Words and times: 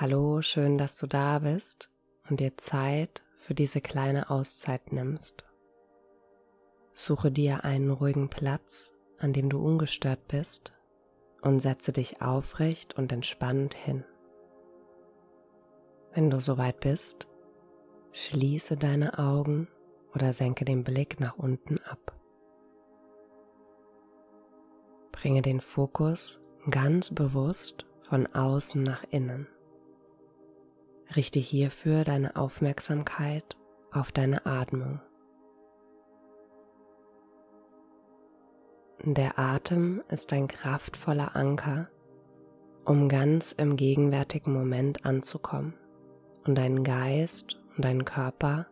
Hallo, 0.00 0.42
schön, 0.42 0.78
dass 0.78 0.96
du 0.96 1.08
da 1.08 1.40
bist 1.40 1.90
und 2.30 2.38
dir 2.38 2.56
Zeit 2.56 3.24
für 3.40 3.54
diese 3.54 3.80
kleine 3.80 4.30
Auszeit 4.30 4.92
nimmst. 4.92 5.44
Suche 6.94 7.32
dir 7.32 7.64
einen 7.64 7.90
ruhigen 7.90 8.28
Platz, 8.28 8.94
an 9.18 9.32
dem 9.32 9.50
du 9.50 9.58
ungestört 9.58 10.28
bist 10.28 10.72
und 11.42 11.58
setze 11.58 11.92
dich 11.92 12.22
aufrecht 12.22 12.96
und 12.96 13.10
entspannt 13.10 13.74
hin. 13.74 14.04
Wenn 16.14 16.30
du 16.30 16.40
soweit 16.40 16.78
bist, 16.78 17.26
schließe 18.12 18.76
deine 18.76 19.18
Augen 19.18 19.66
oder 20.14 20.32
senke 20.32 20.64
den 20.64 20.84
Blick 20.84 21.18
nach 21.18 21.36
unten 21.38 21.78
ab. 21.78 22.14
Bringe 25.10 25.42
den 25.42 25.60
Fokus 25.60 26.38
ganz 26.70 27.12
bewusst 27.12 27.84
von 27.98 28.28
außen 28.28 28.80
nach 28.80 29.02
innen. 29.10 29.48
Richte 31.16 31.38
hierfür 31.38 32.04
deine 32.04 32.36
Aufmerksamkeit 32.36 33.56
auf 33.92 34.12
deine 34.12 34.44
Atmung. 34.44 35.00
Der 39.04 39.38
Atem 39.38 40.02
ist 40.10 40.32
ein 40.32 40.48
kraftvoller 40.48 41.34
Anker, 41.34 41.88
um 42.84 43.08
ganz 43.08 43.52
im 43.52 43.76
gegenwärtigen 43.76 44.52
Moment 44.52 45.06
anzukommen 45.06 45.74
und 46.44 46.56
deinen 46.56 46.84
Geist 46.84 47.58
und 47.76 47.84
deinen 47.84 48.04
Körper 48.04 48.66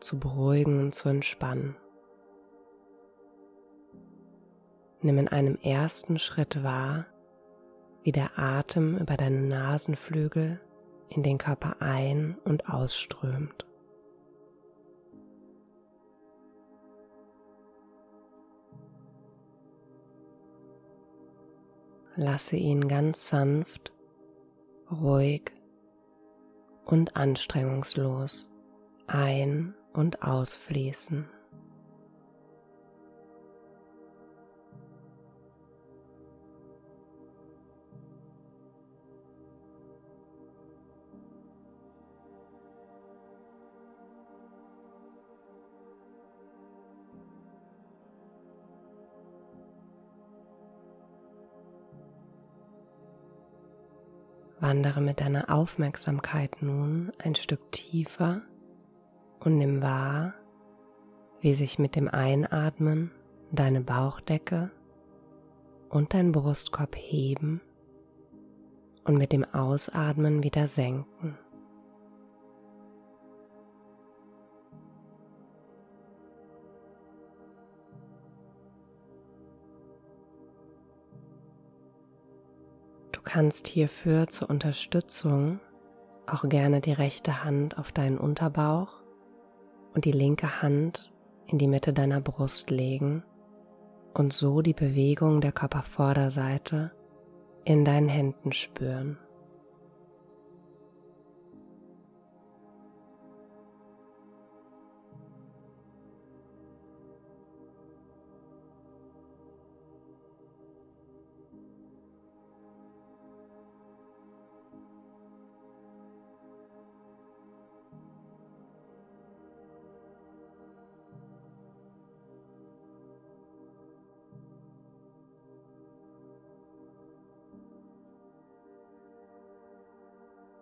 zu 0.00 0.18
beruhigen 0.18 0.80
und 0.80 0.94
zu 0.94 1.08
entspannen. 1.08 1.76
Nimm 5.02 5.18
in 5.18 5.28
einem 5.28 5.56
ersten 5.56 6.18
Schritt 6.18 6.62
wahr, 6.64 7.06
wie 8.04 8.12
der 8.12 8.38
Atem 8.38 8.96
über 8.96 9.16
deine 9.16 9.42
Nasenflügel 9.42 10.60
in 11.10 11.22
den 11.22 11.38
Körper 11.38 11.80
ein- 11.80 12.36
und 12.44 12.68
ausströmt. 12.68 13.66
Lasse 22.16 22.56
ihn 22.56 22.88
ganz 22.88 23.28
sanft, 23.28 23.92
ruhig 24.90 25.52
und 26.84 27.16
anstrengungslos 27.16 28.50
ein- 29.06 29.74
und 29.92 30.22
ausfließen. 30.22 31.30
Wandere 54.68 55.00
mit 55.00 55.22
deiner 55.22 55.48
Aufmerksamkeit 55.48 56.60
nun 56.60 57.10
ein 57.16 57.34
Stück 57.34 57.72
tiefer 57.72 58.42
und 59.40 59.56
nimm 59.56 59.80
wahr, 59.80 60.34
wie 61.40 61.54
sich 61.54 61.78
mit 61.78 61.96
dem 61.96 62.06
Einatmen 62.06 63.10
deine 63.50 63.80
Bauchdecke 63.80 64.70
und 65.88 66.12
dein 66.12 66.32
Brustkorb 66.32 66.96
heben 66.96 67.62
und 69.04 69.16
mit 69.16 69.32
dem 69.32 69.42
Ausatmen 69.42 70.42
wieder 70.42 70.66
senken. 70.66 71.38
Kannst 83.28 83.68
hierfür 83.68 84.28
zur 84.28 84.48
Unterstützung 84.48 85.60
auch 86.26 86.48
gerne 86.48 86.80
die 86.80 86.94
rechte 86.94 87.44
Hand 87.44 87.76
auf 87.76 87.92
deinen 87.92 88.16
Unterbauch 88.16 89.02
und 89.94 90.06
die 90.06 90.12
linke 90.12 90.62
Hand 90.62 91.12
in 91.46 91.58
die 91.58 91.66
Mitte 91.66 91.92
deiner 91.92 92.22
Brust 92.22 92.70
legen 92.70 93.22
und 94.14 94.32
so 94.32 94.62
die 94.62 94.72
Bewegung 94.72 95.42
der 95.42 95.52
Körpervorderseite 95.52 96.92
in 97.66 97.84
deinen 97.84 98.08
Händen 98.08 98.52
spüren. 98.52 99.18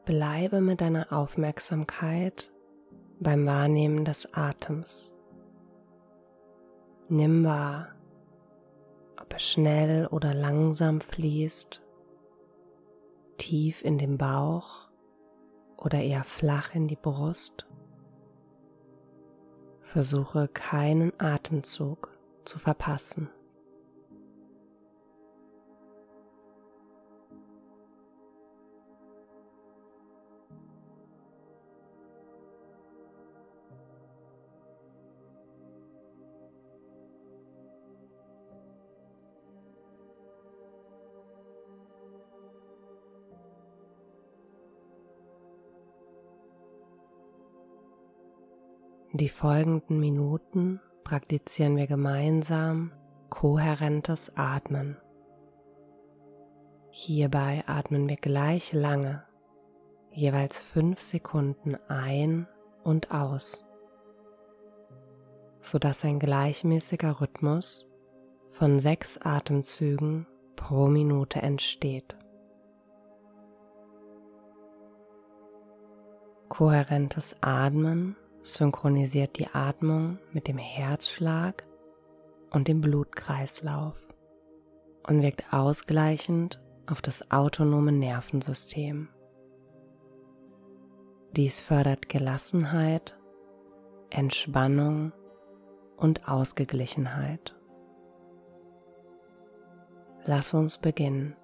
Bleibe 0.07 0.61
mit 0.61 0.83
deiner 0.83 1.13
Aufmerksamkeit 1.13 2.53
beim 3.19 3.45
Wahrnehmen 3.45 4.05
des 4.05 4.33
Atems. 4.33 5.11
Nimm 7.09 7.43
wahr, 7.43 7.89
ob 9.21 9.33
er 9.33 9.41
schnell 9.41 10.07
oder 10.07 10.33
langsam 10.33 11.01
fließt, 11.01 11.83
tief 13.37 13.85
in 13.85 13.99
den 13.99 14.17
Bauch 14.17 14.89
oder 15.77 15.99
eher 15.99 16.23
flach 16.23 16.73
in 16.77 16.87
die 16.87 16.95
Brust. 16.95 17.67
Versuche 19.81 20.47
keinen 20.47 21.19
Atemzug 21.19 22.17
zu 22.45 22.61
verpassen. 22.61 23.29
Die 49.19 49.31
folgenden 49.31 49.99
Minuten 49.99 50.79
praktizieren 51.03 51.75
wir 51.79 51.87
gemeinsam 51.87 52.93
kohärentes 53.31 54.31
Atmen. 54.37 54.99
Hierbei 56.91 57.65
atmen 57.67 58.11
wir 58.11 58.17
gleich 58.17 58.75
lange, 58.75 59.25
jeweils 60.11 60.59
fünf 60.59 61.01
Sekunden 61.01 61.77
ein 61.89 62.47
und 62.85 63.11
aus, 63.11 63.65
sodass 65.63 66.05
ein 66.05 66.19
gleichmäßiger 66.19 67.19
Rhythmus 67.19 67.89
von 68.51 68.81
sechs 68.81 69.17
Atemzügen 69.17 70.27
pro 70.57 70.89
Minute 70.89 71.41
entsteht. 71.41 72.19
Kohärentes 76.51 77.35
Atmen 77.41 78.15
synchronisiert 78.47 79.39
die 79.39 79.49
Atmung 79.49 80.19
mit 80.33 80.47
dem 80.49 80.59
Herzschlag 80.59 81.65
und 82.51 82.69
dem 82.69 82.81
Blutkreislauf 82.81 83.97
und 85.07 85.23
wirkt 85.23 85.53
ausgleichend 85.53 86.63
auf 86.87 87.03
das 87.03 87.31
autonome 87.31 87.93
Nervensystem. 87.93 89.09
Dies 91.33 91.61
fördert 91.61 92.09
Gelassenheit, 92.09 93.19
Entspannung 94.11 95.13
und 95.97 96.29
Ausgeglichenheit. 96.29 97.55
Lass 100.25 100.55
uns 100.55 100.79
beginnen. 100.79 101.37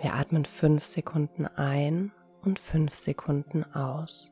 Wir 0.00 0.14
atmen 0.14 0.44
fünf 0.44 0.84
Sekunden 0.84 1.46
ein 1.46 2.12
und 2.42 2.58
fünf 2.58 2.94
Sekunden 2.94 3.64
aus 3.74 4.31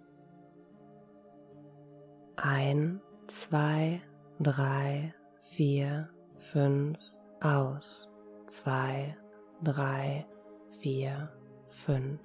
ein, 2.42 3.00
zwei, 3.26 4.00
drei, 4.40 5.14
vier, 5.54 6.08
fünf, 6.38 6.98
aus, 7.40 8.08
zwei, 8.46 9.14
drei, 9.62 10.26
vier, 10.80 11.30
fünf, 11.66 12.20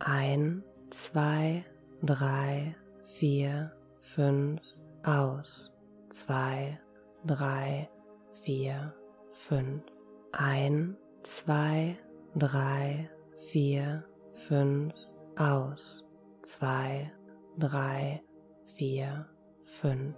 ein, 0.00 0.62
zwei, 0.90 1.64
drei, 2.02 2.76
vier, 3.18 3.72
fünf, 4.00 4.60
aus, 5.02 5.72
zwei, 6.10 6.78
drei, 7.24 7.88
vier, 8.42 8.94
fünf, 9.28 9.82
ein, 10.32 10.96
zwei, 11.22 11.96
drei, 12.34 13.08
vier, 13.50 14.04
fünf, 14.46 14.92
aus, 15.36 16.04
zwei, 16.42 17.10
drei, 17.56 18.22
vier, 18.76 19.26
fünf, 19.80 20.14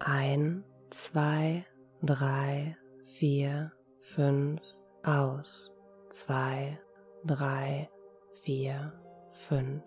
ein, 0.00 0.64
zwei, 0.90 1.64
drei, 2.02 2.76
vier, 3.04 3.72
fünf, 4.00 4.60
aus, 5.04 5.70
zwei, 6.10 6.78
drei, 7.24 7.88
vier, 8.42 8.92
fünf, 9.28 9.82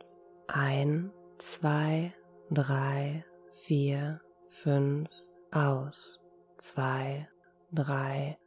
ein, 0.47 1.11
zwei, 1.37 2.13
drei, 2.51 3.23
vier, 3.65 4.21
fünf, 4.49 5.09
aus, 5.51 6.19
zwei, 6.57 7.27
drei, 7.71 8.37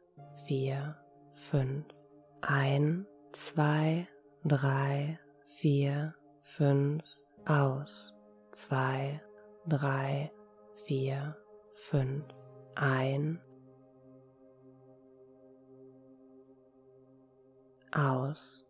vier, 0.45 0.97
fünf, 1.49 1.85
ein, 2.41 3.05
zwei, 3.31 4.07
drei, 4.43 5.19
vier, 5.59 6.13
fünf, 6.41 7.03
aus, 7.45 8.13
zwei, 8.51 9.21
drei, 9.67 10.31
vier, 10.31 10.42
fünf, 11.89 12.25
ein, 12.75 13.41
aus, 17.91 18.65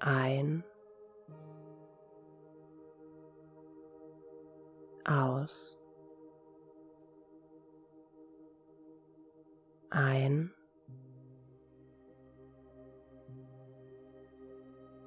ein, 0.00 0.64
aus, 5.04 5.78
ein, 9.90 10.52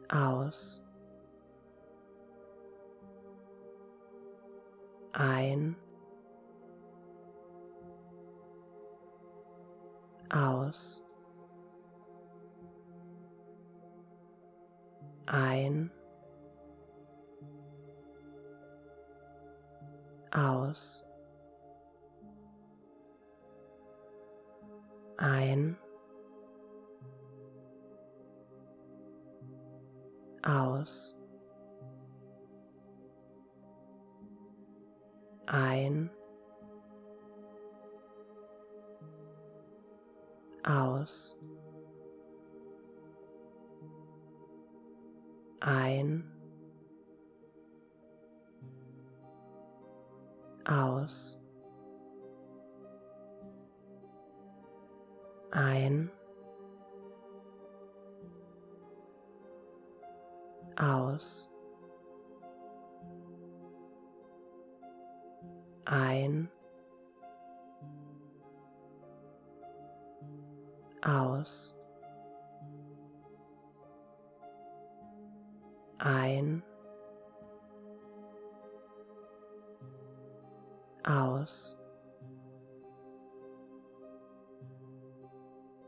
aus, 0.09 0.86
ein, 5.17 5.75
aus, 10.29 11.01
ein, 15.25 15.91
aus, 20.31 21.03
ein, 25.17 25.75
aus, 30.43 31.16
ein, 35.47 36.09
aus, 40.63 41.35
ein, 45.61 46.23
aus, 50.65 51.39
ein, 55.51 56.11
aus, 60.75 61.49
ein, 65.97 66.49
aus, 71.01 71.75
ein, 75.97 76.63
aus, 81.03 81.75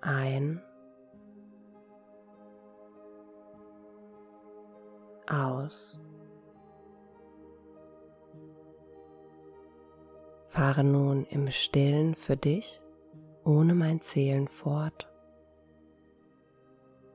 ein, 0.02 0.62
aus. 5.28 6.00
Fahre 10.50 10.84
nun 10.84 11.26
im 11.26 11.52
Stillen 11.52 12.16
für 12.16 12.36
dich 12.36 12.82
ohne 13.44 13.74
mein 13.74 14.02
Zählen 14.02 14.48
fort. 14.48 15.08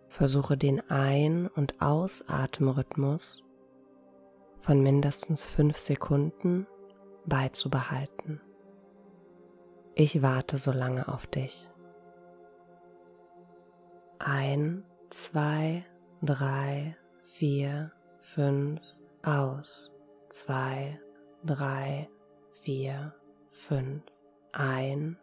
Versuche 0.09 0.57
den 0.57 0.89
Ein- 0.91 1.49
und 1.49 1.81
Ausatemrhythmus 1.83 3.43
von 4.59 4.83
mindestens 4.83 5.47
fünf 5.47 5.77
Sekunden 5.79 6.67
beizubehalten. 7.27 8.41
Ich 9.95 10.23
warte 10.23 10.59
so 10.59 10.73
lange 10.73 11.09
auf 11.09 11.27
dich. 11.27 11.69
Ein, 14.19 14.85
zwei, 15.11 15.85
drei, 16.23 16.97
vier, 17.25 17.93
fünf, 18.21 18.81
aus. 19.23 19.91
Zwei, 20.29 20.99
drei, 21.45 22.09
vier, 22.55 23.15
fünf, 23.55 24.03
ein, 24.53 25.17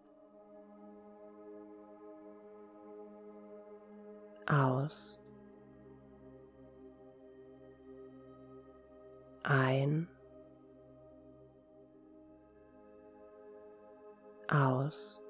aus, 4.47 5.19
ein, 9.43 10.07
aus. 14.47 15.20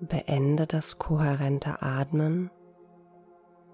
Beende 0.00 0.66
das 0.66 0.98
kohärente 0.98 1.82
Atmen 1.82 2.50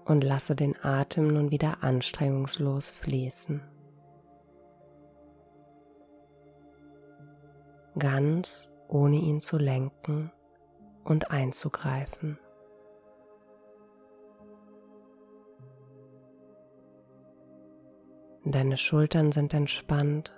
und 0.05 0.23
lasse 0.23 0.55
den 0.55 0.75
Atem 0.83 1.27
nun 1.27 1.51
wieder 1.51 1.83
anstrengungslos 1.83 2.89
fließen. 2.89 3.61
Ganz 7.97 8.69
ohne 8.87 9.17
ihn 9.17 9.39
zu 9.39 9.57
lenken 9.57 10.31
und 11.03 11.31
einzugreifen. 11.31 12.39
Deine 18.43 18.77
Schultern 18.77 19.31
sind 19.31 19.53
entspannt. 19.53 20.33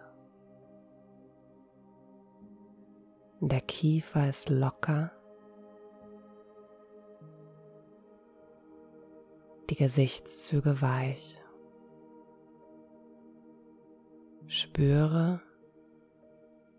Der 3.42 3.62
Kiefer 3.62 4.30
ist 4.30 4.50
locker. 4.50 5.17
Die 9.70 9.76
Gesichtszüge 9.76 10.82
weich. 10.82 11.38
Spüre, 14.46 15.42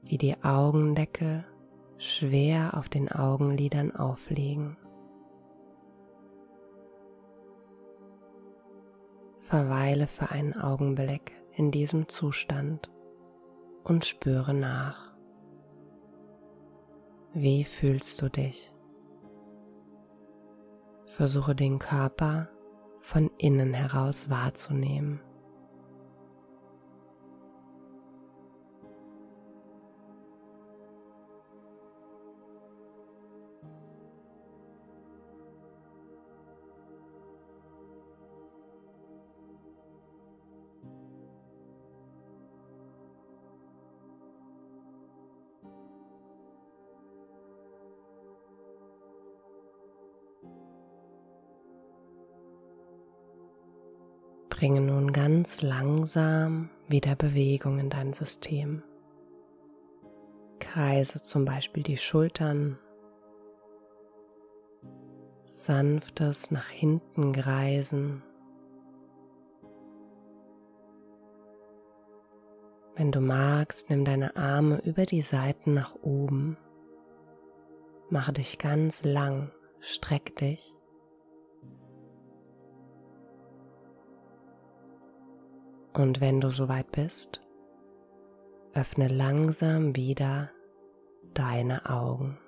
wie 0.03 0.17
die 0.17 0.43
Augendeckel 0.43 1.45
schwer 1.99 2.79
auf 2.79 2.89
den 2.89 3.11
Augenlidern 3.13 3.95
aufliegen. 3.95 4.77
Verweile 9.43 10.07
für 10.07 10.31
einen 10.31 10.55
Augenblick 10.55 11.33
in 11.53 11.71
diesem 11.71 12.09
Zustand 12.09 12.91
und 13.85 14.05
spüre 14.05 14.55
nach. 14.55 15.15
Wie 17.35 17.65
fühlst 17.65 18.23
du 18.23 18.31
dich? 18.31 18.73
Versuche 21.07 21.55
den 21.55 21.79
Körper 21.79 22.49
von 23.01 23.31
innen 23.39 23.75
heraus 23.75 24.31
wahrzunehmen. 24.31 25.21
Bringe 54.59 54.81
nun 54.81 55.13
ganz 55.13 55.63
langsam 55.63 56.69
wieder 56.89 57.15
Bewegung 57.15 57.79
in 57.79 57.91
dein 57.91 58.13
System. 58.13 58.83
Kreise 60.59 61.23
zum 61.23 61.45
Beispiel 61.45 61.85
die 61.85 61.97
Schultern. 61.97 62.77
Sanftes 65.45 66.51
nach 66.51 66.69
hinten 66.71 67.33
greisen. 67.33 68.25
Wenn 72.97 73.13
du 73.13 73.21
magst, 73.21 73.91
nimm 73.91 74.05
deine 74.05 74.35
Arme 74.35 74.81
über 74.85 75.07
die 75.07 75.23
Seiten 75.23 75.73
nach 75.73 75.95
oben. 76.03 76.57
Mache 78.11 78.33
dich 78.33 78.59
ganz 78.59 79.05
lang, 79.05 79.53
streck 79.79 80.35
dich. 80.35 80.75
Und 85.99 86.21
wenn 86.21 86.41
du 86.41 86.51
soweit 86.51 86.93
bist, 86.93 87.43
öffne 88.73 89.09
langsam 89.09 89.97
wieder 89.97 90.49
deine 91.35 91.91
Augen. 91.91 92.39